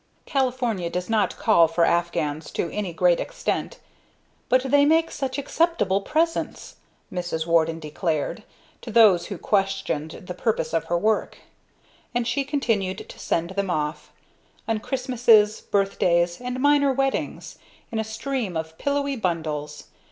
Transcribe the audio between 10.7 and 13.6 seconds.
of her work; and she continued to send